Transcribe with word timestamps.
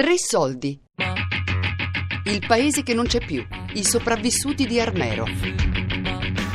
Tre 0.00 0.16
soldi. 0.16 0.80
Il 2.24 2.46
paese 2.46 2.82
che 2.82 2.94
non 2.94 3.04
c'è 3.04 3.22
più. 3.22 3.46
I 3.74 3.84
sopravvissuti 3.84 4.64
di 4.64 4.80
Armero. 4.80 5.26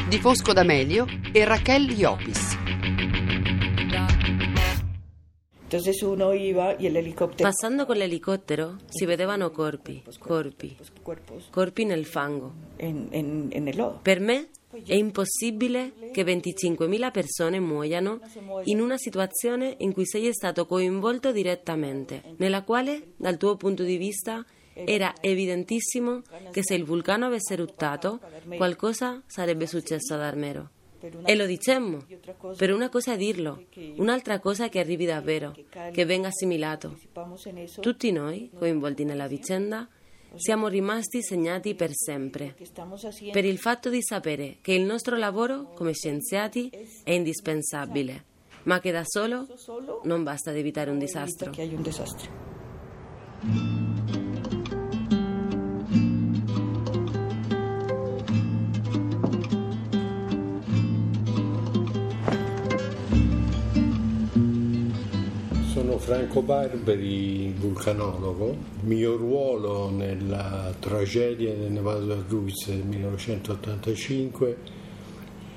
Di 0.09 0.17
Fosco 0.17 0.51
D'Amelio 0.51 1.05
e 1.31 1.45
Raquel 1.45 1.91
Iopis. 1.91 2.57
Passando 7.35 7.85
con 7.85 7.97
l'elicottero 7.97 8.77
si 8.87 9.05
vedevano 9.05 9.51
corpi, 9.51 10.01
corpi, 10.17 10.75
corpi 11.51 11.85
nel 11.85 12.05
fango. 12.05 12.51
Per 14.01 14.19
me 14.21 14.49
è 14.85 14.93
impossibile 14.93 15.93
che 16.11 16.23
25.000 16.23 17.11
persone 17.11 17.59
muoiano 17.59 18.19
in 18.65 18.79
una 18.79 18.97
situazione 18.97 19.75
in 19.79 19.93
cui 19.93 20.05
sei 20.05 20.31
stato 20.33 20.65
coinvolto 20.65 21.31
direttamente, 21.31 22.21
nella 22.37 22.63
quale, 22.63 23.13
dal 23.17 23.37
tuo 23.37 23.55
punto 23.55 23.83
di 23.83 23.97
vista, 23.97 24.45
era 24.73 25.13
evidentissimo 25.21 26.21
che 26.51 26.61
se 26.63 26.75
il 26.75 26.83
vulcano 26.83 27.25
avesse 27.25 27.53
eruttato, 27.53 28.19
qualcosa 28.57 29.23
sarebbe 29.25 29.67
successo 29.67 30.13
ad 30.13 30.21
Armero. 30.21 30.69
E 31.23 31.35
lo 31.35 31.45
dicemmo, 31.45 32.03
per 32.57 32.73
una 32.73 32.89
cosa 32.89 33.13
è 33.13 33.17
dirlo, 33.17 33.65
un'altra 33.97 34.39
cosa 34.39 34.65
è 34.65 34.69
che 34.69 34.79
arrivi 34.79 35.05
davvero, 35.05 35.55
che 35.91 36.05
venga 36.05 36.29
assimilato. 36.29 36.97
Tutti 37.79 38.11
noi, 38.11 38.49
coinvolti 38.57 39.03
nella 39.03 39.27
vicenda, 39.27 39.87
siamo 40.35 40.67
rimasti 40.67 41.21
segnati 41.21 41.75
per 41.75 41.91
sempre 41.93 42.55
per 43.31 43.45
il 43.45 43.57
fatto 43.57 43.89
di 43.89 44.01
sapere 44.01 44.57
che 44.61 44.73
il 44.73 44.83
nostro 44.83 45.17
lavoro 45.17 45.73
come 45.73 45.93
scienziati 45.93 46.69
è 47.03 47.11
indispensabile, 47.11 48.23
ma 48.63 48.79
che 48.79 48.91
da 48.91 49.03
solo 49.05 49.47
non 50.03 50.23
basta 50.23 50.49
ad 50.51 50.57
evitare 50.57 50.89
un 50.89 50.99
disastro. 50.99 51.51
Franco 66.05 66.43
Barberi, 66.43 67.51
vulcanologo. 67.57 68.49
Il 68.51 68.87
mio 68.87 69.15
ruolo 69.15 69.89
nella 69.89 70.71
tragedia 70.79 71.51
del 71.55 71.71
Nevado 71.71 72.05
del 72.05 72.25
Ruiz 72.27 72.67
del 72.67 72.83
1985 72.85 74.57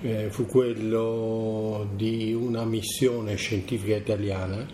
eh, 0.01 0.31
fu 0.31 0.47
quello 0.47 1.87
di 1.95 2.33
una 2.33 2.65
missione 2.65 3.37
scientifica 3.37 3.97
italiana 3.97 4.67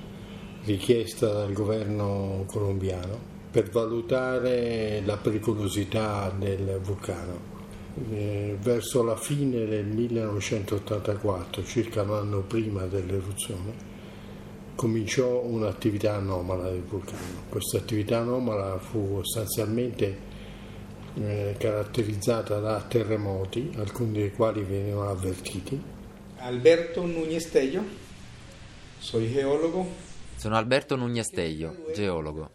richiesta 0.62 1.26
dal 1.26 1.52
governo 1.52 2.44
colombiano 2.46 3.18
per 3.50 3.68
valutare 3.70 5.02
la 5.04 5.16
pericolosità 5.16 6.32
del 6.38 6.78
vulcano. 6.84 7.52
Eh, 8.12 8.56
verso 8.62 9.02
la 9.02 9.16
fine 9.16 9.66
del 9.66 9.86
1984, 9.86 11.64
circa 11.64 12.02
un 12.02 12.12
anno 12.12 12.42
prima 12.42 12.86
dell'eruzione, 12.86 13.93
cominciò 14.74 15.40
un'attività 15.40 16.14
anomala 16.14 16.70
del 16.70 16.82
vulcano. 16.82 17.44
Questa 17.48 17.78
attività 17.78 18.18
anomala 18.18 18.78
fu 18.78 19.20
sostanzialmente 19.22 20.18
eh, 21.14 21.54
caratterizzata 21.58 22.58
da 22.58 22.80
terremoti, 22.82 23.72
alcuni 23.76 24.12
dei 24.12 24.32
quali 24.32 24.62
venivano 24.62 25.10
avvertiti, 25.10 25.92
Alberto 26.44 27.06
Núñez 27.06 27.50
Tello, 27.50 27.82
soy 28.98 29.32
geólogo. 29.32 29.86
Sono 30.36 30.56
Alberto 30.56 30.94
Núñez 30.94 31.30
Tello, 31.30 31.74
geologo. 31.94 32.50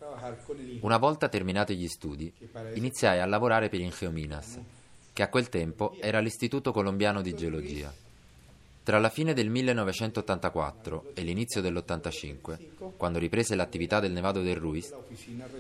Una 0.82 0.98
volta 0.98 1.28
terminati 1.28 1.76
gli 1.76 1.88
studi, 1.88 2.32
iniziai 2.76 3.20
a 3.20 3.26
lavorare 3.26 3.68
per 3.68 3.80
Ingeominas, 3.80 4.60
che 5.12 5.24
a 5.24 5.30
quel 5.30 5.50
tempo 5.50 5.96
era 6.00 6.20
l'Istituto 6.20 6.72
Colombiano 6.72 7.24
di 7.24 7.34
Geologia. 7.34 7.92
Tra 8.90 8.98
la 8.98 9.10
fine 9.10 9.34
del 9.36 9.52
1984 9.52 11.12
e 11.14 11.22
l'inizio 11.22 11.62
dell'85, 11.62 12.96
quando 12.98 13.20
riprese 13.20 13.54
l'attività 13.54 14.00
del 14.00 14.12
Nevado 14.12 14.42
del 14.42 14.56
Ruiz, 14.56 14.92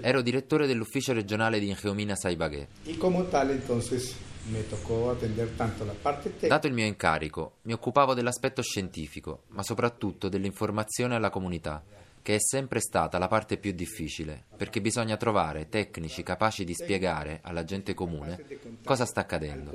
ero 0.01 0.23
direttore 0.23 0.65
dell'ufficio 0.65 1.13
regionale 1.13 1.59
di 1.59 1.69
Ingeominas 1.69 2.25
a 2.25 2.31
Ibagué. 2.31 2.67
Y 2.85 2.95
como 2.95 3.25
tal, 3.25 3.51
entonces 3.51 4.15
me 4.51 4.63
tocó 4.67 5.11
atender 5.11 5.47
tanto 5.55 5.85
la 5.85 5.93
parte 5.93 6.29
técnica 6.29 6.55
Dato 6.55 6.65
il 6.65 6.73
mio 6.73 6.87
incarico, 6.87 7.57
mi 7.65 7.73
occupavo 7.73 8.15
dell'aspetto 8.15 8.63
scientifico, 8.63 9.43
ma 9.49 9.61
soprattutto 9.61 10.27
dell'informazione 10.27 11.13
alla 11.13 11.29
comunità, 11.29 11.83
che 12.23 12.33
è 12.33 12.39
sempre 12.39 12.79
stata 12.79 13.19
la 13.19 13.27
parte 13.27 13.57
più 13.57 13.73
difficile, 13.73 14.45
perché 14.57 14.81
bisogna 14.81 15.17
trovare 15.17 15.69
tecnici 15.69 16.23
capaci 16.23 16.63
di 16.63 16.73
spiegare 16.73 17.41
alla 17.43 17.63
gente 17.63 17.93
comune 17.93 18.43
cosa 18.83 19.05
sta 19.05 19.19
accadendo. 19.19 19.69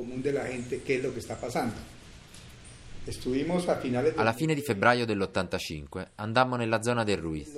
Alla 4.14 4.32
fine 4.32 4.54
di 4.54 4.62
febbraio 4.62 5.04
dell'85 5.04 6.06
andammo 6.16 6.56
nella 6.56 6.82
zona 6.82 7.04
del 7.04 7.18
Ruiz. 7.18 7.52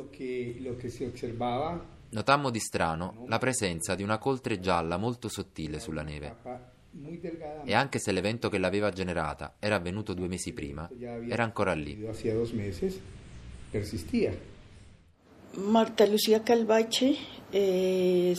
Notammo 2.08 2.50
di 2.50 2.58
strano 2.58 3.24
la 3.28 3.38
presenza 3.38 3.94
di 3.94 4.02
una 4.02 4.18
coltre 4.18 4.60
gialla 4.60 4.96
molto 4.96 5.28
sottile 5.28 5.78
sulla 5.80 6.02
neve. 6.02 6.36
E 7.64 7.74
anche 7.74 7.98
se 7.98 8.12
l'evento 8.12 8.48
che 8.48 8.58
l'aveva 8.58 8.90
generata 8.90 9.56
era 9.58 9.76
avvenuto 9.76 10.14
due 10.14 10.28
mesi 10.28 10.52
prima, 10.52 10.88
era 11.28 11.44
ancora 11.44 11.74
lì. 11.74 12.06
Marta 15.56 16.06
Lucía 16.06 16.42
Calvache, 16.42 17.16
eh, 17.50 18.34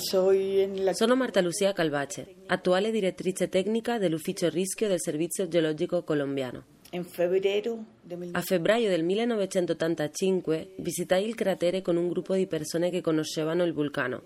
la 0.76 0.94
Sono 0.94 1.16
Marta 1.16 1.42
Lucia 1.42 1.74
Calvace, 1.74 2.36
attuale 2.48 2.92
direttrice 2.92 3.50
tecnica 3.50 3.98
dell'Ufficio 3.98 4.50
Rischio 4.50 4.88
del 4.88 5.02
Servizio 5.02 5.48
Geologico 5.48 6.04
Colombiano. 6.04 6.76
A 8.32 8.42
febbraio 8.42 8.90
del 8.90 9.04
1985 9.04 10.74
visitai 10.78 11.28
il 11.28 11.36
cratere 11.36 11.82
con 11.82 11.96
un 11.96 12.08
gruppo 12.10 12.34
di 12.36 12.48
persone 12.48 12.90
che 12.90 13.02
conoscevano 13.02 13.64
il 13.64 13.74
vulcano 13.74 14.22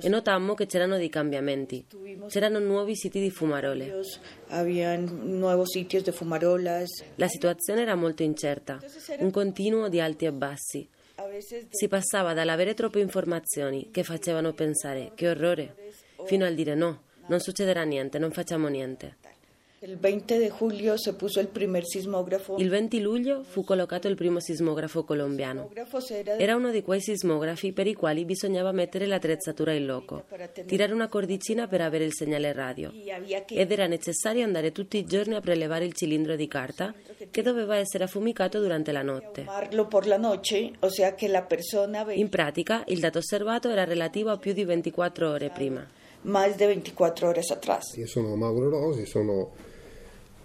e 0.00 0.08
notammo 0.08 0.54
che 0.54 0.66
c'erano 0.66 0.96
dei 0.96 1.08
cambiamenti. 1.08 1.84
C'erano 2.28 2.58
nuovi 2.58 2.96
siti 2.96 3.20
di 3.20 3.30
fumarole. 3.30 4.00
La 7.16 7.28
situazione 7.28 7.82
era 7.82 7.94
molto 7.94 8.22
incerta, 8.22 8.78
un 9.18 9.30
continuo 9.30 9.88
di 9.88 10.00
alti 10.00 10.24
e 10.24 10.32
bassi. 10.32 10.88
Si 11.70 11.88
passava 11.88 12.32
dall'avere 12.32 12.74
troppe 12.74 13.00
informazioni 13.00 13.90
che 13.90 14.02
facevano 14.02 14.52
pensare 14.52 15.12
che 15.14 15.28
orrore, 15.28 15.74
fino 16.24 16.44
al 16.44 16.54
dire 16.54 16.74
no, 16.74 17.02
non 17.28 17.40
succederà 17.40 17.82
niente, 17.84 18.18
non 18.18 18.30
facciamo 18.30 18.68
niente. 18.68 19.16
El 19.80 19.96
20 19.98 20.38
de 20.38 20.48
julio 20.48 20.96
se 20.96 21.12
puso 21.12 21.38
el 21.38 21.48
primer 21.48 21.84
sismógrafo. 21.84 22.56
Il 22.58 22.70
20 22.70 22.98
luglio 23.00 23.42
fu 23.42 23.62
collocato 23.62 24.08
il 24.08 24.16
primo 24.16 24.40
sismografo 24.40 25.04
colombiano. 25.04 25.70
era 26.38 26.56
uno 26.56 26.70
di 26.70 26.82
quei 26.82 27.02
sismografi 27.02 27.72
per 27.72 27.86
i 27.86 27.92
quali 27.92 28.24
bisognava 28.24 28.72
mettere 28.72 29.06
l'attrezzatura 29.06 29.72
in 29.72 29.84
loco, 29.84 30.24
tirare 30.64 30.94
una 30.94 31.08
cordicina 31.08 31.66
per 31.66 31.82
avere 31.82 32.04
il 32.04 32.14
segnale 32.14 32.54
radio 32.54 32.90
ed 33.48 33.70
era 33.70 33.86
necessario 33.86 34.44
andare 34.44 34.72
tutti 34.72 34.96
i 34.96 35.04
giorni 35.04 35.34
a 35.34 35.40
prelevare 35.40 35.84
il 35.84 35.92
cilindro 35.92 36.36
di 36.36 36.48
carta 36.48 36.94
che 37.30 37.42
doveva 37.42 37.76
essere 37.76 38.04
affumicato 38.04 38.58
durante 38.60 38.92
la 38.92 39.02
notte. 39.02 39.44
In 42.14 42.28
pratica 42.30 42.82
il 42.86 43.00
dato 43.00 43.18
osservato 43.18 43.68
era 43.68 43.84
relativo 43.84 44.30
a 44.30 44.38
più 44.38 44.54
di 44.54 44.64
24 44.64 45.30
ore 45.30 45.50
prima. 45.50 45.86
Más 46.26 46.56
de 46.56 46.66
24 46.66 47.28
horas 47.28 47.50
atrás. 47.50 47.96
Io 47.96 48.06
sono 48.06 48.36
Mauro 48.36 48.68
Rosi, 48.70 49.06
sono 49.06 49.52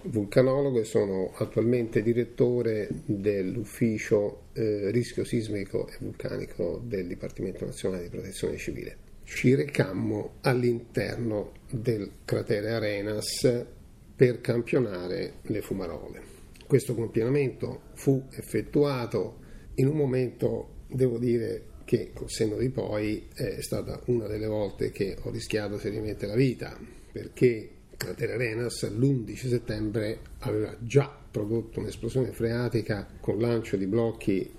vulcanologo 0.04 0.80
e 0.80 0.84
sono 0.84 1.32
attualmente 1.36 2.02
direttore 2.02 2.88
dell'ufficio 3.06 4.44
eh, 4.54 4.90
rischio 4.92 5.24
sismico 5.24 5.88
e 5.88 5.98
vulcanico 6.00 6.82
del 6.84 7.08
Dipartimento 7.08 7.66
Nazionale 7.66 8.04
di 8.04 8.10
Protezione 8.10 8.58
Civile. 8.58 8.98
Ci 9.24 9.54
recammo 9.56 10.34
all'interno 10.42 11.52
del 11.70 12.10
cratere 12.26 12.72
Arenas 12.72 13.66
per 14.16 14.42
campionare 14.42 15.34
le 15.44 15.62
fumarole. 15.62 16.22
Questo 16.68 16.96
campionamento 16.96 17.82
fu 17.94 18.24
effettuato 18.32 19.38
in 19.76 19.88
un 19.88 19.96
momento, 19.96 20.70
devo 20.88 21.18
dire, 21.18 21.64
che 21.92 22.12
col 22.14 22.30
senno 22.30 22.56
di 22.56 22.70
poi 22.70 23.28
è 23.34 23.60
stata 23.60 24.00
una 24.06 24.26
delle 24.26 24.48
volte 24.48 24.92
che 24.92 25.18
ho 25.24 25.30
rischiato 25.30 25.78
seriamente 25.78 26.26
la 26.26 26.36
vita, 26.36 26.80
perché 27.12 27.70
cratere 27.98 28.36
Arenas 28.36 28.90
l'11 28.90 29.36
settembre 29.36 30.20
aveva 30.40 30.74
già 30.80 31.14
prodotto 31.30 31.82
un'esplosione 31.82 32.32
freatica 32.32 33.06
con 33.20 33.40
lancio 33.40 33.76
di 33.76 33.88
blocchi 33.88 34.50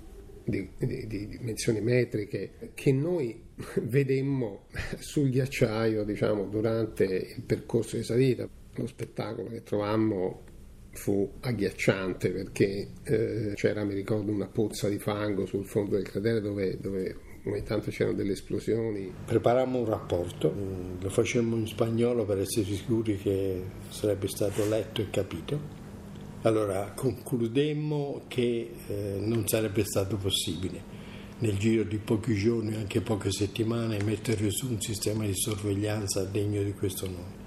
di, 0.43 0.69
di- 0.77 1.07
di 1.07 1.27
dimensioni 1.27 1.81
metriche 1.81 2.71
che 2.75 2.91
noi 2.91 3.41
vedemmo 3.81 4.67
sul 4.99 5.31
ghiacciaio 5.31 6.03
diciamo, 6.03 6.43
durante 6.45 7.05
il 7.35 7.41
percorso 7.41 7.95
di 7.95 8.03
salita. 8.03 8.47
Lo 8.75 8.85
spettacolo 8.85 9.49
che 9.49 9.63
trovammo 9.63 10.43
fu 10.93 11.29
agghiacciante 11.41 12.29
perché 12.29 12.87
eh, 13.03 13.51
c'era, 13.55 13.83
mi 13.83 13.93
ricordo, 13.93 14.31
una 14.31 14.47
pozza 14.47 14.87
di 14.87 14.99
fango 14.99 15.45
sul 15.45 15.65
fondo 15.65 15.95
del 15.95 16.07
cratere 16.07 16.39
dove, 16.39 16.77
dove 16.79 17.15
ogni 17.45 17.63
tanto 17.63 17.89
c'erano 17.89 18.15
delle 18.15 18.33
esplosioni. 18.33 19.11
Preparammo 19.25 19.79
un 19.79 19.85
rapporto, 19.85 20.53
mm, 20.55 21.01
lo 21.01 21.09
facemmo 21.09 21.55
in 21.55 21.67
spagnolo 21.67 22.25
per 22.25 22.39
essere 22.39 22.65
sicuri 22.65 23.17
che 23.17 23.61
sarebbe 23.89 24.27
stato 24.27 24.67
letto 24.67 25.01
e 25.01 25.09
capito. 25.09 25.81
Allora 26.43 26.91
concludemmo 26.95 28.23
che 28.27 28.71
eh, 28.87 29.15
non 29.19 29.47
sarebbe 29.47 29.83
stato 29.85 30.17
possibile 30.17 31.01
nel 31.39 31.57
giro 31.57 31.83
di 31.83 31.97
pochi 31.97 32.35
giorni, 32.35 32.75
anche 32.75 33.01
poche 33.01 33.31
settimane, 33.31 34.01
mettere 34.03 34.49
su 34.49 34.69
un 34.69 34.79
sistema 34.79 35.25
di 35.25 35.35
sorveglianza 35.35 36.23
degno 36.23 36.61
di 36.61 36.73
questo 36.73 37.05
nome. 37.05 37.42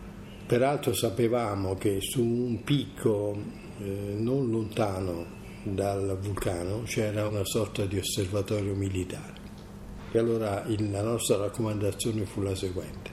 Peraltro 0.46 0.94
sapevamo 0.94 1.74
che 1.74 1.98
su 2.00 2.22
un 2.22 2.62
picco 2.62 3.36
eh, 3.80 4.14
non 4.16 4.48
lontano 4.48 5.26
dal 5.64 6.16
vulcano 6.20 6.82
c'era 6.82 7.26
una 7.26 7.44
sorta 7.44 7.84
di 7.84 7.98
osservatorio 7.98 8.74
militare. 8.74 9.34
E 10.12 10.18
allora 10.20 10.62
il, 10.68 10.88
la 10.92 11.02
nostra 11.02 11.36
raccomandazione 11.36 12.26
fu 12.26 12.42
la 12.42 12.54
seguente. 12.54 13.10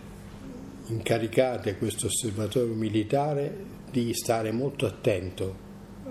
Incaricate 0.89 1.75
questo 1.77 2.05
osservatorio 2.05 2.75
militare 2.75 3.65
di 3.89 4.13
stare 4.13 4.51
molto 4.51 4.85
attento 4.85 5.55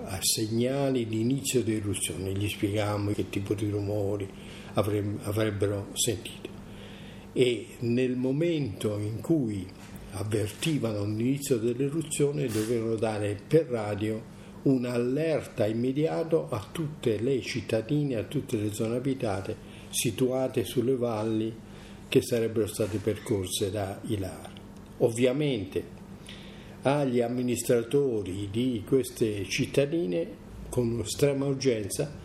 a 0.03 0.19
segnali 0.19 1.07
di 1.07 1.21
inizio 1.21 1.63
di 1.63 1.75
eruzione, 1.75 2.33
gli 2.33 2.49
spiegavamo 2.49 3.11
che 3.11 3.29
tipo 3.29 3.53
di 3.53 3.69
rumori 3.69 4.29
avrebbero 4.73 5.87
sentito. 5.93 6.49
E 7.31 7.67
nel 7.79 8.17
momento 8.17 8.97
in 8.97 9.21
cui 9.21 9.65
avvertivano 10.13 11.03
l'inizio 11.05 11.57
dell'eruzione 11.57 12.47
dovevano 12.47 12.95
dare 12.95 13.37
per 13.47 13.65
radio 13.65 14.31
un'allerta 14.63 15.65
immediata 15.65 16.47
a 16.49 16.65
tutte 16.71 17.19
le 17.19 17.41
cittadine, 17.41 18.15
a 18.15 18.23
tutte 18.23 18.57
le 18.57 18.73
zone 18.73 18.95
abitate 18.95 19.55
situate 19.89 20.63
sulle 20.63 20.95
valli 20.95 21.53
che 22.07 22.21
sarebbero 22.21 22.67
state 22.67 22.97
percorse 22.97 23.71
da 23.71 23.99
Ilar. 24.07 24.51
Ovviamente 24.99 26.01
agli 26.83 27.21
amministratori 27.21 28.49
di 28.51 28.83
queste 28.85 29.45
cittadine 29.45 30.41
con 30.69 30.99
estrema 31.03 31.45
urgenza 31.45 32.21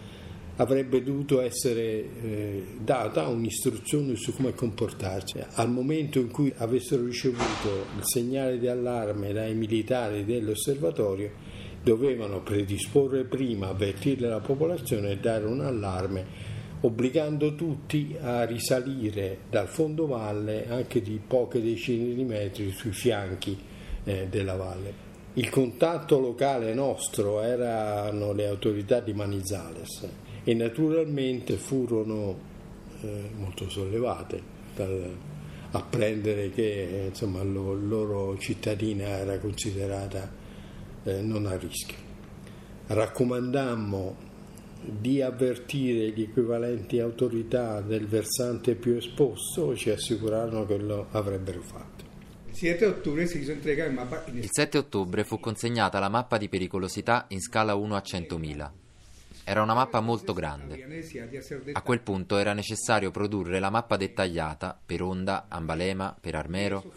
avrebbe 0.60 1.02
dovuto 1.02 1.40
essere 1.40 1.82
eh, 1.82 2.66
data 2.80 3.28
un'istruzione 3.28 4.16
su 4.16 4.34
come 4.34 4.54
comportarsi. 4.54 5.38
Al 5.54 5.70
momento 5.70 6.18
in 6.18 6.30
cui 6.30 6.52
avessero 6.56 7.04
ricevuto 7.04 7.86
il 7.96 8.04
segnale 8.04 8.58
di 8.58 8.66
allarme 8.66 9.32
dai 9.32 9.54
militari 9.54 10.24
dell'osservatorio, 10.24 11.30
dovevano 11.82 12.42
predisporre 12.42 13.24
prima, 13.24 13.68
avvertire 13.68 14.28
la 14.28 14.40
popolazione 14.40 15.12
e 15.12 15.18
dare 15.18 15.44
un 15.44 15.60
allarme 15.60 16.56
obbligando 16.80 17.54
tutti 17.54 18.16
a 18.20 18.44
risalire 18.44 19.38
dal 19.50 19.68
fondovalle 19.68 20.68
anche 20.68 21.00
di 21.00 21.20
poche 21.24 21.60
decine 21.60 22.14
di 22.14 22.24
metri 22.24 22.70
sui 22.70 22.92
fianchi 22.92 23.56
eh, 24.04 24.26
della 24.28 24.54
valle. 24.54 25.06
Il 25.34 25.50
contatto 25.50 26.18
locale 26.18 26.74
nostro 26.74 27.42
erano 27.42 28.32
le 28.32 28.46
autorità 28.46 29.00
di 29.00 29.12
Manizales 29.12 30.08
e 30.48 30.54
naturalmente 30.54 31.58
furono 31.58 32.38
eh, 33.02 33.30
molto 33.36 33.68
sollevate 33.68 34.40
dal 34.74 35.14
apprendere 35.72 36.48
che 36.52 37.08
insomma, 37.08 37.42
la 37.42 37.60
loro 37.60 38.38
cittadina 38.38 39.08
era 39.08 39.38
considerata 39.40 40.32
eh, 41.02 41.20
non 41.20 41.44
a 41.44 41.54
rischio. 41.58 41.98
Raccomandammo 42.86 44.16
di 44.80 45.20
avvertire 45.20 46.12
gli 46.12 46.22
equivalenti 46.22 46.98
autorità 46.98 47.82
del 47.82 48.06
versante 48.06 48.74
più 48.74 48.94
esposto, 48.94 49.76
ci 49.76 49.90
assicurarono 49.90 50.64
che 50.64 50.78
lo 50.78 51.08
avrebbero 51.10 51.60
fatto. 51.60 52.06
Il 54.32 54.48
7 54.50 54.78
ottobre 54.78 55.24
fu 55.24 55.38
consegnata 55.38 55.98
la 55.98 56.08
mappa 56.08 56.38
di 56.38 56.48
pericolosità 56.48 57.26
in 57.28 57.42
scala 57.42 57.74
1 57.74 57.94
a 57.94 58.02
100.000. 58.02 58.70
Era 59.48 59.62
una 59.62 59.72
mappa 59.72 60.00
molto 60.00 60.34
grande. 60.34 60.84
A 61.72 61.80
quel 61.80 62.02
punto 62.02 62.36
era 62.36 62.52
necessario 62.52 63.10
produrre 63.10 63.58
la 63.60 63.70
mappa 63.70 63.96
dettagliata 63.96 64.78
per 64.84 65.00
Onda, 65.00 65.46
Ambalema, 65.48 66.14
per 66.20 66.34
Armero 66.34 66.92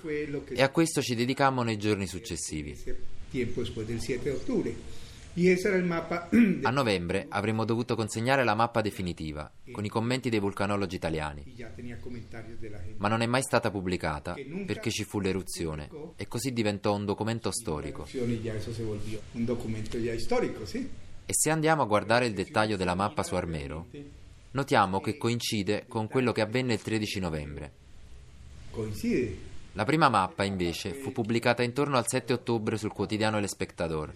e 0.50 0.62
a 0.62 0.69
questo 0.69 1.01
ci 1.01 1.15
dedicammo 1.15 1.63
nei 1.63 1.77
giorni 1.77 2.07
successivi. 2.07 2.77
A 6.63 6.71
novembre 6.71 7.27
avremmo 7.30 7.63
dovuto 7.63 7.95
consegnare 7.95 8.44
la 8.44 8.53
mappa 8.53 8.81
definitiva, 8.81 9.50
con 9.71 9.86
i 9.86 9.89
commenti 9.89 10.30
dei 10.30 10.39
vulcanologi 10.39 10.98
italiani. 10.98 11.56
Ma 12.98 13.07
non 13.07 13.21
è 13.21 13.27
mai 13.27 13.44
stata 13.44 13.71
pubblicata 13.71 14.36
perché 14.65 14.92
ci 14.92 15.06
fu 15.06 15.21
l'eruzione 15.21 15.89
e 16.18 16.27
così 16.27 16.51
diventò 16.51 16.94
un 16.94 17.06
documento 17.06 17.50
storico. 17.50 18.06
E 21.31 21.33
se 21.33 21.50
andiamo 21.50 21.83
a 21.83 21.86
guardare 21.86 22.25
il 22.25 22.33
dettaglio 22.33 22.75
della 22.75 22.94
mappa 22.94 23.24
su 23.24 23.36
Armero, 23.36 23.88
notiamo 24.51 25.00
che 25.00 25.16
coincide 25.16 25.86
con 25.88 26.10
quello 26.10 26.33
che 26.33 26.42
avvenne 26.42 26.74
il 26.74 26.81
13 26.81 27.19
novembre. 27.22 27.72
Coincide 28.69 29.38
la 29.72 29.86
prima 29.86 30.10
mappa, 30.10 30.44
invece, 30.44 30.94
fu 30.94 31.13
pubblicata 31.13 31.63
intorno 31.63 31.95
al 31.95 32.06
7 32.06 32.33
ottobre 32.33 32.75
sul 32.75 32.92
quotidiano 32.92 33.38
El 33.38 33.48
Spectador, 33.48 34.12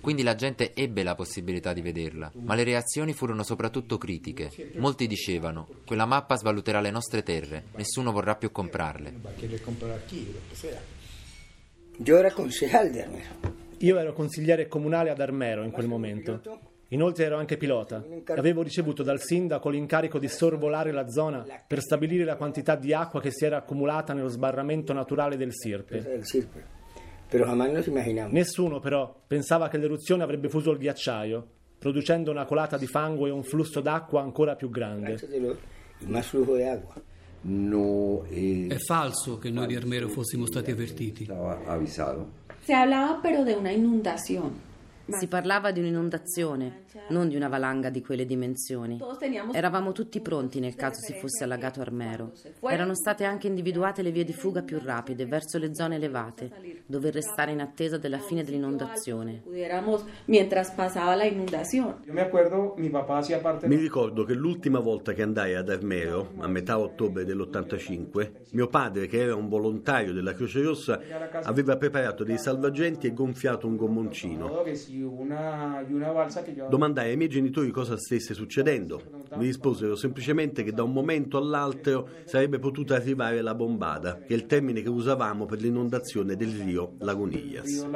quindi 0.00 0.22
la 0.22 0.36
gente 0.36 0.72
ebbe 0.72 1.02
la 1.02 1.16
possibilità 1.16 1.72
di 1.72 1.80
vederla, 1.80 2.30
ma 2.34 2.54
le 2.54 2.62
reazioni 2.62 3.14
furono 3.14 3.42
soprattutto 3.42 3.98
critiche. 3.98 4.70
Molti 4.76 5.08
dicevano, 5.08 5.66
quella 5.84 6.06
mappa 6.06 6.36
svaluterà 6.36 6.80
le 6.80 6.92
nostre 6.92 7.24
terre, 7.24 7.64
nessuno 7.74 8.12
vorrà 8.12 8.36
più 8.36 8.52
comprarle. 8.52 9.14
Io 12.04 12.16
ero 12.16 12.32
consigliere 12.32 13.58
Io 13.82 13.98
ero 13.98 14.12
consigliere 14.12 14.68
comunale 14.68 15.08
ad 15.10 15.20
Armero 15.20 15.62
in 15.62 15.70
quel 15.70 15.86
momento. 15.86 16.40
Inoltre 16.88 17.24
ero 17.24 17.36
anche 17.36 17.56
pilota. 17.56 18.04
Avevo 18.26 18.62
ricevuto 18.62 19.02
dal 19.02 19.20
sindaco 19.20 19.70
l'incarico 19.70 20.18
di 20.18 20.28
sorvolare 20.28 20.92
la 20.92 21.08
zona 21.08 21.46
per 21.66 21.80
stabilire 21.80 22.24
la 22.24 22.36
quantità 22.36 22.76
di 22.76 22.92
acqua 22.92 23.20
che 23.20 23.30
si 23.30 23.44
era 23.44 23.58
accumulata 23.58 24.12
nello 24.12 24.28
sbarramento 24.28 24.92
naturale 24.92 25.36
del 25.36 25.52
Sirpe. 25.54 26.20
Nessuno 28.28 28.80
però 28.80 29.22
pensava 29.26 29.68
che 29.68 29.78
l'eruzione 29.78 30.24
avrebbe 30.24 30.48
fuso 30.48 30.72
il 30.72 30.78
ghiacciaio, 30.78 31.46
producendo 31.78 32.30
una 32.32 32.44
colata 32.44 32.76
di 32.76 32.86
fango 32.86 33.26
e 33.26 33.30
un 33.30 33.44
flusso 33.44 33.80
d'acqua 33.80 34.20
ancora 34.20 34.56
più 34.56 34.68
grande. 34.68 35.14
È 38.68 38.76
falso 38.76 39.38
che 39.38 39.50
noi 39.50 39.66
di 39.68 39.76
Armero 39.76 40.08
fossimo 40.08 40.44
stati 40.44 40.70
avvertiti. 40.72 41.26
Si 42.70 42.74
hablaba 42.74 43.18
pero 43.20 43.44
de 43.44 43.56
una 43.56 43.72
inundación. 43.72 44.52
Si 45.18 45.26
parlava 45.26 45.70
di 45.70 45.80
un'inondazione, 45.80 46.84
non 47.08 47.28
di 47.28 47.36
una 47.36 47.48
valanga 47.48 47.90
di 47.90 48.02
quelle 48.02 48.24
dimensioni. 48.24 48.98
Eravamo 49.52 49.92
tutti 49.92 50.20
pronti 50.20 50.60
nel 50.60 50.74
caso 50.74 51.00
si 51.00 51.14
fosse 51.14 51.44
allagato 51.44 51.80
Armero. 51.80 52.32
Erano 52.60 52.94
state 52.94 53.24
anche 53.24 53.46
individuate 53.46 54.02
le 54.02 54.10
vie 54.10 54.24
di 54.24 54.32
fuga 54.32 54.62
più 54.62 54.78
rapide 54.82 55.26
verso 55.26 55.58
le 55.58 55.74
zone 55.74 55.96
elevate, 55.96 56.50
dove 56.86 57.10
restare 57.10 57.52
in 57.52 57.60
attesa 57.60 57.98
della 57.98 58.18
fine 58.18 58.44
dell'inondazione. 58.44 59.42
Mi 63.64 63.76
ricordo 63.76 64.24
che 64.24 64.34
l'ultima 64.34 64.78
volta 64.78 65.12
che 65.12 65.22
andai 65.22 65.54
ad 65.54 65.68
Armero, 65.68 66.32
a 66.38 66.48
metà 66.48 66.78
ottobre 66.78 67.24
dell'85, 67.24 68.30
mio 68.52 68.68
padre, 68.68 69.06
che 69.06 69.20
era 69.20 69.34
un 69.34 69.48
volontario 69.48 70.12
della 70.12 70.34
Croce 70.34 70.62
Rossa, 70.62 71.00
aveva 71.42 71.76
preparato 71.76 72.24
dei 72.24 72.38
salvagenti 72.38 73.06
e 73.06 73.12
gonfiato 73.12 73.66
un 73.66 73.76
gommoncino. 73.76 74.62
Domandai 76.68 77.10
ai 77.10 77.16
miei 77.16 77.28
genitori 77.28 77.70
cosa 77.70 77.96
stesse 77.96 78.34
succedendo. 78.34 79.02
Mi 79.36 79.46
risposero 79.46 79.96
semplicemente 79.96 80.62
che 80.62 80.72
da 80.72 80.82
un 80.82 80.92
momento 80.92 81.38
all'altro 81.38 82.08
sarebbe 82.24 82.58
potuta 82.58 82.94
arrivare 82.94 83.40
la 83.40 83.54
bombada, 83.54 84.18
che 84.18 84.34
è 84.34 84.36
il 84.36 84.46
termine 84.46 84.82
che 84.82 84.88
usavamo 84.88 85.46
per 85.46 85.60
l'inondazione 85.60 86.36
del 86.36 86.50
rio 86.50 86.94
Lagunillas. 86.98 87.86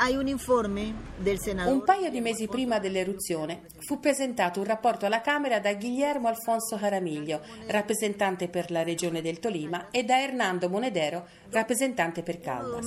Un 0.00 1.82
paio 1.84 2.08
di 2.08 2.20
mesi 2.20 2.46
prima 2.46 2.78
dell'eruzione 2.78 3.62
fu 3.78 3.98
presentato 3.98 4.60
un 4.60 4.66
rapporto 4.66 5.06
alla 5.06 5.20
Camera 5.20 5.58
da 5.58 5.74
Guillermo 5.74 6.28
Alfonso 6.28 6.76
Jaramillo, 6.76 7.40
rappresentante 7.66 8.48
per 8.48 8.70
la 8.70 8.84
regione 8.84 9.20
del 9.22 9.40
Tolima, 9.40 9.90
e 9.90 10.04
da 10.04 10.22
Hernando 10.22 10.68
Monedero, 10.68 11.26
rappresentante 11.50 12.22
per 12.22 12.38
Caldas. 12.38 12.86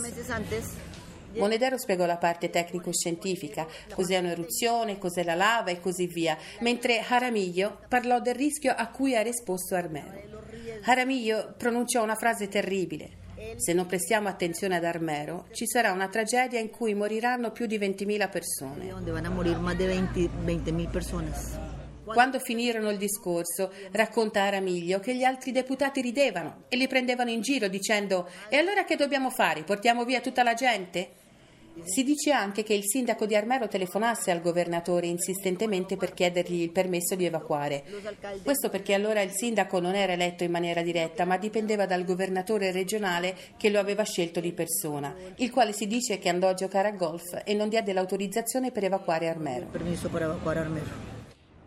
Monedero 1.35 1.77
spiegò 1.77 2.05
la 2.05 2.17
parte 2.17 2.49
tecnico-scientifica, 2.49 3.67
cos'è 3.93 4.17
un'eruzione, 4.17 4.97
cos'è 4.97 5.23
la 5.23 5.35
lava 5.35 5.71
e 5.71 5.79
così 5.79 6.07
via, 6.07 6.37
mentre 6.59 7.03
Jaramillo 7.07 7.79
parlò 7.87 8.19
del 8.19 8.35
rischio 8.35 8.73
a 8.75 8.87
cui 8.87 9.13
era 9.13 9.29
esposto 9.29 9.75
Armero. 9.75 10.21
Jaramillo 10.83 11.53
pronunciò 11.57 12.03
una 12.03 12.15
frase 12.15 12.47
terribile. 12.47 13.19
Se 13.55 13.73
non 13.73 13.87
prestiamo 13.87 14.27
attenzione 14.27 14.75
ad 14.75 14.83
Armero, 14.83 15.47
ci 15.51 15.65
sarà 15.67 15.91
una 15.91 16.07
tragedia 16.07 16.59
in 16.59 16.69
cui 16.69 16.93
moriranno 16.93 17.51
più 17.51 17.65
di 17.65 17.79
20.000 17.79 18.29
persone. 18.29 18.85
Quando 22.03 22.39
finirono 22.39 22.89
il 22.89 22.97
discorso, 22.97 23.71
racconta 23.91 24.43
Aramiglio 24.43 24.99
che 24.99 25.15
gli 25.15 25.23
altri 25.23 25.51
deputati 25.51 26.01
ridevano 26.01 26.63
e 26.67 26.75
li 26.75 26.87
prendevano 26.87 27.29
in 27.29 27.41
giro 27.41 27.67
dicendo 27.67 28.27
E 28.49 28.57
allora 28.57 28.83
che 28.83 28.95
dobbiamo 28.95 29.29
fare? 29.29 29.63
Portiamo 29.63 30.03
via 30.03 30.19
tutta 30.19 30.43
la 30.43 30.53
gente? 30.53 31.20
Si 31.83 32.03
dice 32.03 32.31
anche 32.31 32.63
che 32.63 32.73
il 32.73 32.83
sindaco 32.85 33.25
di 33.25 33.35
Armero 33.35 33.67
telefonasse 33.67 34.31
al 34.31 34.41
governatore 34.41 35.07
insistentemente 35.07 35.95
per 35.95 36.13
chiedergli 36.13 36.61
il 36.61 36.71
permesso 36.71 37.15
di 37.15 37.25
evacuare. 37.25 37.83
Questo 38.43 38.69
perché 38.69 38.93
allora 38.93 39.21
il 39.21 39.31
sindaco 39.31 39.79
non 39.79 39.95
era 39.95 40.13
eletto 40.13 40.43
in 40.43 40.51
maniera 40.51 40.81
diretta, 40.81 41.25
ma 41.25 41.37
dipendeva 41.37 41.85
dal 41.85 42.05
governatore 42.05 42.71
regionale 42.71 43.35
che 43.57 43.69
lo 43.69 43.79
aveva 43.79 44.03
scelto 44.03 44.39
di 44.39 44.51
persona, 44.51 45.15
il 45.37 45.51
quale 45.51 45.73
si 45.73 45.87
dice 45.87 46.19
che 46.19 46.29
andò 46.29 46.49
a 46.49 46.53
giocare 46.53 46.89
a 46.89 46.91
golf 46.91 47.41
e 47.43 47.53
non 47.53 47.69
diede 47.69 47.93
l'autorizzazione 47.93 48.71
per 48.71 48.83
evacuare 48.83 49.29
Armero. 49.29 49.67
Permesso 49.67 50.09
per 50.09 50.23
evacuare 50.23 50.59
Armero. 50.59 51.20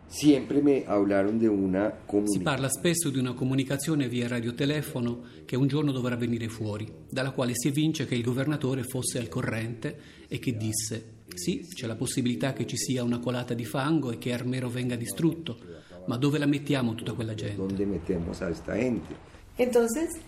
Siempre 0.07 0.61
me 0.61 0.83
hablaron 0.85 1.37
de 1.37 1.47
una 1.47 1.93
Si 2.25 2.39
parla 2.39 2.69
spesso 2.69 3.09
di 3.09 3.17
una 3.17 3.33
comunicazione 3.33 4.07
via 4.07 4.27
radiotelefono 4.27 5.23
che 5.45 5.55
un 5.55 5.67
giorno 5.67 5.91
dovrà 5.91 6.15
venire 6.15 6.47
fuori, 6.47 6.87
dalla 7.09 7.31
quale 7.31 7.53
si 7.55 7.67
evince 7.67 8.05
che 8.05 8.15
il 8.15 8.23
governatore 8.23 8.83
fosse 8.83 9.17
al 9.17 9.27
corrente 9.27 9.99
e 10.27 10.39
che 10.39 10.55
disse 10.55 11.13
sì, 11.33 11.67
c'è 11.67 11.87
la 11.87 11.95
possibilità 11.95 12.53
che 12.53 12.65
ci 12.65 12.77
sia 12.77 13.03
una 13.03 13.19
colata 13.19 13.53
di 13.53 13.65
fango 13.65 14.11
e 14.11 14.17
che 14.17 14.31
Armero 14.31 14.69
venga 14.69 14.95
distrutto, 14.95 15.57
ma 16.05 16.17
dove 16.17 16.37
la 16.37 16.45
mettiamo 16.45 16.93
tutta 16.93 17.13
quella 17.13 17.33
gente? 17.33 17.55
Dove 17.55 17.85
mettiamo 17.85 18.25
questa 18.25 18.73
gente? 18.73 19.15
Entonces, 19.55 20.19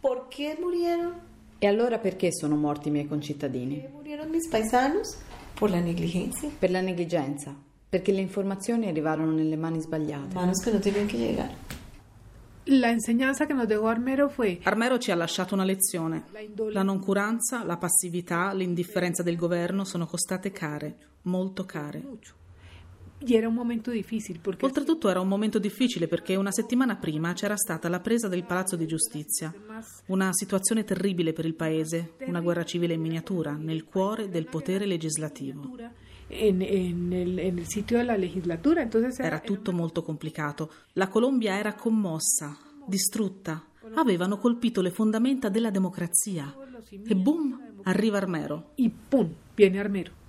perché 0.00 0.56
murieron? 0.60 1.20
E 1.58 1.66
allora 1.66 1.98
perché 1.98 2.32
sono 2.32 2.56
morti 2.56 2.88
i 2.88 2.90
miei 2.90 3.06
concittadini? 3.06 3.88
Murieron 3.90 4.28
mis 4.28 4.48
paisanos? 4.48 5.16
Per 5.58 5.70
la 5.70 5.80
negligenza. 5.80 6.48
Per 6.58 6.70
la 6.70 6.80
negligenza 6.80 7.72
perché 7.94 8.10
le 8.10 8.22
informazioni 8.22 8.88
arrivarono 8.88 9.30
nelle 9.30 9.54
mani 9.54 9.80
sbagliate. 9.80 10.34
Manos 10.34 10.60
che 10.64 10.72
non 10.72 10.80
tenían 10.80 11.06
che 11.06 11.16
llegare. 11.16 11.54
La 12.64 12.90
enseñanza 12.90 13.46
che 13.46 13.52
nos 13.54 13.68
dejó 13.68 13.86
Armero 13.86 14.28
fue... 14.28 14.58
Armero 14.64 14.98
ci 14.98 15.12
ha 15.12 15.14
lasciato 15.14 15.54
una 15.54 15.62
lezione. 15.62 16.24
La 16.72 16.82
noncuranza, 16.82 17.62
la 17.62 17.76
passività, 17.76 18.52
l'indifferenza 18.52 19.22
del 19.22 19.36
governo 19.36 19.84
sono 19.84 20.06
costate 20.06 20.50
care, 20.50 20.96
molto 21.22 21.64
care. 21.64 22.02
Era 23.24 23.46
un 23.46 23.54
momento 23.54 23.92
difficile 23.92 24.40
perché... 24.40 24.64
Oltretutto 24.64 25.08
era 25.08 25.20
un 25.20 25.28
momento 25.28 25.60
difficile 25.60 26.08
perché 26.08 26.34
una 26.34 26.50
settimana 26.50 26.96
prima 26.96 27.32
c'era 27.32 27.56
stata 27.56 27.88
la 27.88 28.00
presa 28.00 28.26
del 28.26 28.42
Palazzo 28.42 28.74
di 28.74 28.88
Giustizia. 28.88 29.54
Una 30.06 30.30
situazione 30.32 30.82
terribile 30.82 31.32
per 31.32 31.44
il 31.44 31.54
paese, 31.54 32.14
una 32.26 32.40
guerra 32.40 32.64
civile 32.64 32.94
in 32.94 33.00
miniatura, 33.00 33.52
nel 33.52 33.84
cuore 33.84 34.30
del 34.30 34.46
potere 34.46 34.84
legislativo. 34.84 35.76
En, 36.36 36.62
en, 36.62 37.12
el, 37.12 37.38
en, 37.38 37.58
el, 37.58 37.66
sitio 37.66 37.98
della 37.98 38.16
legislatura. 38.16 38.82
Entonces 38.82 39.18
era, 39.18 39.28
era 39.28 39.40
tutto 39.40 39.72
molto 39.72 40.02
complicato. 40.02 40.70
La 40.94 41.08
Colombia 41.08 41.58
era 41.58 41.74
commossa, 41.74 42.58
distrutta. 42.86 43.64
Avevano 43.94 44.38
colpito 44.38 44.80
le 44.80 44.90
fondamenta 44.90 45.48
della 45.48 45.70
democrazia. 45.70 46.54
E 46.90 47.14
boom, 47.14 47.80
arriva 47.84 48.18
Armero. 48.18 48.70
E 48.74 48.90
boom, 49.08 49.32
viene 49.54 49.78
Armero. 49.78 50.22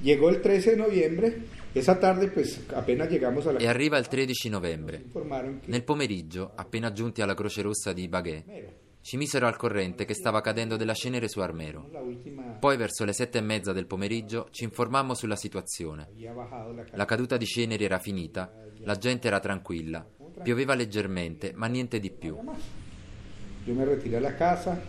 Llegó 0.00 0.30
il 0.30 0.40
13 0.40 0.76
novembre. 0.76 1.62
Esa 1.72 1.98
tarde, 1.98 2.28
pues, 2.28 2.60
appena 2.72 3.04
llegamos 3.06 3.46
alla... 3.46 3.58
E 3.58 3.66
arriva 3.66 3.98
il 3.98 4.06
13 4.06 4.48
novembre. 4.48 5.02
Nel 5.64 5.82
pomeriggio, 5.82 6.52
appena 6.54 6.92
giunti 6.92 7.20
alla 7.20 7.34
Croce 7.34 7.62
Rossa 7.62 7.92
di 7.92 8.06
Baguet, 8.06 8.44
ci 9.04 9.18
misero 9.18 9.46
al 9.46 9.56
corrente 9.56 10.06
che 10.06 10.14
stava 10.14 10.40
cadendo 10.40 10.76
della 10.76 10.94
cenere 10.94 11.28
su 11.28 11.40
Armero. 11.40 11.90
Poi 12.58 12.78
verso 12.78 13.04
le 13.04 13.12
sette 13.12 13.36
e 13.36 13.42
mezza 13.42 13.74
del 13.74 13.86
pomeriggio 13.86 14.48
ci 14.50 14.64
informammo 14.64 15.12
sulla 15.12 15.36
situazione. 15.36 16.08
La 16.92 17.04
caduta 17.04 17.36
di 17.36 17.44
ceneri 17.44 17.84
era 17.84 17.98
finita, 17.98 18.50
la 18.78 18.96
gente 18.96 19.26
era 19.26 19.40
tranquilla, 19.40 20.08
pioveva 20.42 20.72
leggermente, 20.72 21.52
ma 21.54 21.66
niente 21.66 22.00
di 22.00 22.10
più. 22.10 22.34
Io 23.64 23.74
mi 23.74 23.84
ritiré 23.84 24.16
alla 24.16 24.34
casa, 24.34 24.80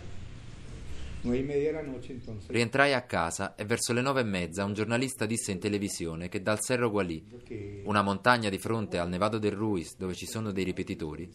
Rientrai 2.46 2.92
a 2.92 3.02
casa 3.02 3.54
e 3.54 3.64
verso 3.64 3.92
le 3.92 4.00
nove 4.00 4.20
e 4.20 4.24
mezza 4.24 4.64
un 4.64 4.74
giornalista 4.74 5.26
disse 5.26 5.52
in 5.52 5.58
televisione 5.58 6.28
che 6.28 6.42
dal 6.42 6.60
Cerro 6.60 6.90
Gualí, 6.90 7.82
una 7.84 8.02
montagna 8.02 8.48
di 8.48 8.58
fronte 8.58 8.98
al 8.98 9.08
Nevado 9.08 9.38
del 9.38 9.52
Ruiz 9.52 9.96
dove 9.96 10.14
ci 10.14 10.26
sono 10.26 10.52
dei 10.52 10.64
ripetitori, 10.64 11.28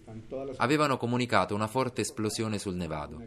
avevano 0.57 0.97
comunicato 0.97 1.55
una 1.55 1.67
forte 1.67 2.01
esplosione 2.01 2.57
sul 2.57 2.75
Nevado. 2.75 3.21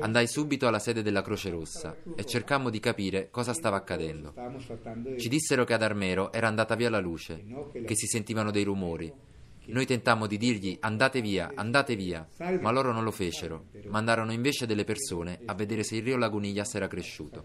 Andai 0.00 0.28
subito 0.28 0.68
alla 0.68 0.78
sede 0.78 1.02
della 1.02 1.22
Croce 1.22 1.50
Rossa 1.50 1.96
e 2.14 2.24
cercammo 2.24 2.70
di 2.70 2.78
capire 2.78 3.28
cosa 3.30 3.52
stava 3.52 3.76
accadendo. 3.76 4.32
Ci 5.16 5.28
dissero 5.28 5.64
che 5.64 5.74
ad 5.74 5.82
Armero 5.82 6.32
era 6.32 6.46
andata 6.46 6.76
via 6.76 6.90
la 6.90 7.00
luce, 7.00 7.42
che 7.84 7.96
si 7.96 8.06
sentivano 8.06 8.50
dei 8.52 8.62
rumori 8.62 9.12
noi 9.70 9.86
tentammo 9.86 10.26
di 10.26 10.36
dirgli 10.36 10.76
andate 10.80 11.20
via, 11.20 11.52
andate 11.54 11.96
via, 11.96 12.26
ma 12.60 12.70
loro 12.70 12.92
non 12.92 13.04
lo 13.04 13.10
fecero. 13.10 13.66
Mandarono 13.88 14.32
invece 14.32 14.66
delle 14.66 14.84
persone 14.84 15.40
a 15.44 15.54
vedere 15.54 15.82
se 15.82 15.96
il 15.96 16.02
rio 16.02 16.16
Lagunillas 16.16 16.74
era 16.74 16.88
cresciuto. 16.88 17.44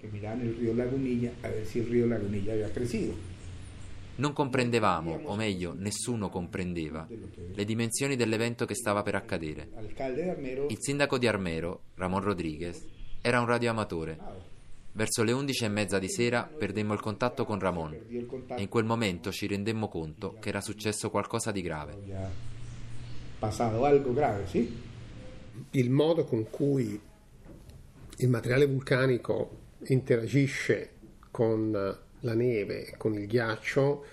Non 4.18 4.32
comprendevamo, 4.32 5.22
o 5.26 5.36
meglio, 5.36 5.74
nessuno 5.78 6.30
comprendeva, 6.30 7.06
le 7.54 7.66
dimensioni 7.66 8.16
dell'evento 8.16 8.66
che 8.66 8.76
stava 8.76 9.04
per 9.04 9.16
accadere. 9.16 9.70
Il 10.70 10.78
sindaco 10.80 11.18
di 11.18 11.28
Armero, 11.28 11.82
Ramon 11.96 12.22
Rodriguez, 12.22 12.82
era 13.22 13.40
un 13.40 13.48
radioamatore 13.48 14.18
Verso 14.96 15.24
le 15.24 15.34
undici 15.34 15.66
e 15.66 15.68
mezza 15.68 16.00
di 16.00 16.08
sera 16.08 16.44
perdemmo 16.44 16.94
il 16.94 17.02
contatto 17.02 17.44
con 17.44 17.60
Ramon 17.60 17.94
e 17.94 18.62
in 18.62 18.70
quel 18.70 18.86
momento 18.86 19.30
ci 19.30 19.46
rendemmo 19.46 19.90
conto 19.90 20.38
che 20.40 20.48
era 20.48 20.62
successo 20.62 21.10
qualcosa 21.10 21.52
di 21.52 21.62
grave. 21.62 21.98
Il 25.72 25.90
modo 25.90 26.24
con 26.24 26.50
cui 26.50 26.98
il 28.18 28.30
materiale 28.30 28.66
vulcanico 28.68 29.58
interagisce 29.88 30.92
con 31.30 31.72
la 31.72 32.34
neve 32.34 32.86
e 32.86 32.96
con 32.96 33.16
il 33.16 33.28
ghiaccio 33.28 34.06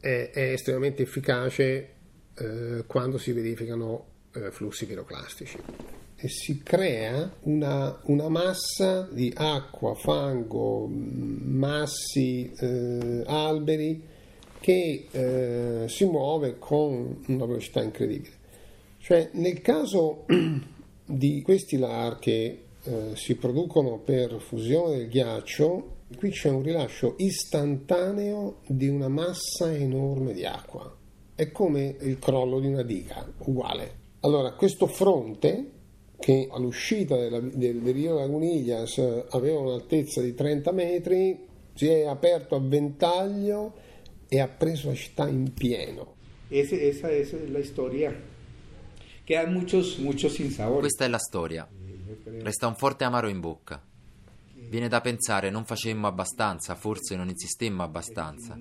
è, 0.00 0.30
è 0.34 0.52
estremamente 0.52 1.02
efficace 1.02 1.94
eh, 2.34 2.82
quando 2.88 3.18
si 3.18 3.30
verificano 3.30 4.06
eh, 4.32 4.50
flussi 4.50 4.84
piroclastici 4.86 5.58
e 6.22 6.28
si 6.28 6.62
crea 6.62 7.32
una, 7.44 7.98
una, 8.04 8.28
massa 8.28 9.08
di 9.10 9.32
acqua, 9.34 9.94
fango, 9.94 10.86
massi, 10.86 12.52
eh, 12.58 13.22
alberi 13.24 14.02
che 14.60 15.06
eh, 15.10 15.88
si 15.88 16.04
muove 16.04 16.58
con 16.58 17.22
una 17.26 17.46
velocità 17.46 17.82
incredibile. 17.82 18.34
Cioè, 18.98 19.30
nel 19.32 19.62
caso 19.62 20.26
di 21.06 21.40
questi 21.40 21.78
lar 21.78 22.18
che 22.18 22.64
eh, 22.82 23.10
si 23.14 23.36
producono 23.36 23.98
per 23.98 24.40
fusione 24.40 24.98
del 24.98 25.08
ghiaccio, 25.08 25.96
qui 26.16 26.30
c'è 26.30 26.50
un 26.50 26.62
rilascio 26.62 27.14
istantaneo 27.16 28.58
di 28.66 28.88
una 28.88 29.08
massa 29.08 29.74
enorme 29.74 30.34
di 30.34 30.44
acqua. 30.44 30.94
È 31.34 31.50
come 31.50 31.96
il 32.00 32.18
crollo 32.18 32.60
di 32.60 32.66
una 32.66 32.82
diga, 32.82 33.26
uguale. 33.38 33.96
Allora, 34.20 34.52
questo 34.52 34.86
fronte 34.86 35.78
che 36.20 36.48
all'uscita 36.50 37.16
della, 37.16 37.40
del, 37.40 37.80
del 37.80 37.94
Rio 37.94 38.14
Lagunillas 38.16 38.98
aveva 39.30 39.58
un'altezza 39.58 40.20
di 40.20 40.34
30 40.34 40.72
metri, 40.72 41.46
si 41.74 41.86
è 41.86 42.04
aperto 42.04 42.54
a 42.54 42.60
ventaglio 42.60 43.74
e 44.28 44.38
ha 44.38 44.48
preso 44.48 44.88
la 44.88 44.94
città 44.94 45.26
in 45.26 45.52
pieno. 45.54 46.14
Esa, 46.48 46.76
esa 46.76 47.10
es 47.10 47.32
la 47.48 47.62
storia. 47.62 48.14
Quedan 49.24 49.52
muchos, 49.52 49.98
muchos 49.98 50.34
sinsabores. 50.34 50.80
Questa 50.80 51.04
è 51.04 51.08
la 51.08 51.18
storia. 51.18 51.68
Resta 52.42 52.66
un 52.66 52.74
forte 52.74 53.04
amaro 53.04 53.28
in 53.28 53.40
bocca. 53.40 53.82
Viene 54.52 54.88
da 54.88 55.00
pensare 55.00 55.50
non 55.50 55.64
facemmo 55.64 56.06
abbastanza, 56.06 56.74
forse 56.74 57.16
non 57.16 57.28
insistemmo 57.28 57.82
abbastanza. 57.82 58.58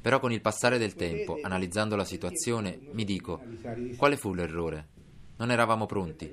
Però 0.00 0.20
con 0.20 0.32
il 0.32 0.40
passare 0.40 0.78
del 0.78 0.94
tempo, 0.94 1.38
analizzando 1.42 1.96
la 1.96 2.04
situazione, 2.04 2.78
mi 2.92 3.04
dico, 3.04 3.40
quale 3.96 4.16
fu 4.16 4.32
l'errore? 4.32 4.88
Non 5.42 5.50
eravamo 5.50 5.86
pronti. 5.86 6.30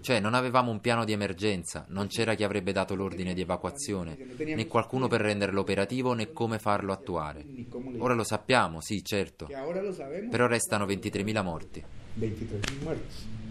Cioè, 0.00 0.18
non 0.18 0.34
avevamo 0.34 0.72
un 0.72 0.80
piano 0.80 1.04
di 1.04 1.12
emergenza, 1.12 1.84
non 1.90 2.08
c'era 2.08 2.34
chi 2.34 2.42
avrebbe 2.42 2.72
dato 2.72 2.96
l'ordine 2.96 3.32
di 3.32 3.42
evacuazione, 3.42 4.18
né 4.56 4.66
qualcuno 4.66 5.06
per 5.06 5.20
renderlo 5.20 5.60
operativo 5.60 6.14
né 6.14 6.32
come 6.32 6.58
farlo 6.58 6.92
attuare. 6.92 7.46
Ora 7.98 8.14
lo 8.14 8.24
sappiamo, 8.24 8.80
sì, 8.80 9.04
certo. 9.04 9.46
Però 10.28 10.48
restano 10.48 10.84
23.000 10.84 11.42
morti. 11.44 11.84
23.000 12.18 12.82
morti. 12.82 13.47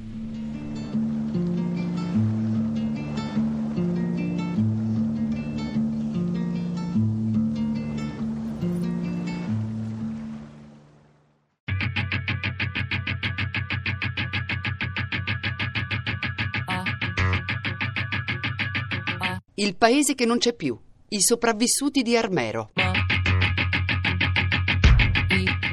Il 19.60 19.76
paese 19.76 20.14
che 20.14 20.28
non 20.28 20.38
c'è 20.38 20.54
più. 20.54 20.78
I 21.10 21.20
sopravvissuti 21.20 22.04
di 22.04 22.16
Armero. 22.16 22.70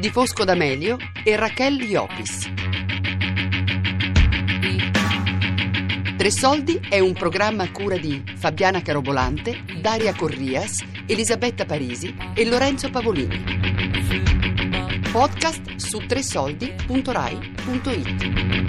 Di 0.01 0.09
Fosco 0.09 0.45
D'Amelio 0.45 0.97
e 1.23 1.37
Raquel 1.37 1.83
Iopis. 1.83 2.51
Tre 6.17 6.31
Soldi 6.31 6.81
è 6.89 6.99
un 6.99 7.13
programma 7.13 7.65
a 7.65 7.71
cura 7.71 7.99
di 7.99 8.25
Fabiana 8.37 8.81
Carobolante, 8.81 9.65
Daria 9.83 10.15
Corrias, 10.15 10.83
Elisabetta 11.05 11.67
Parisi 11.67 12.17
e 12.35 12.47
Lorenzo 12.47 12.89
Pavolini. 12.89 13.39
Podcast 15.13 15.77
su 15.77 15.99
tresoldi.rai.it. 16.07 18.64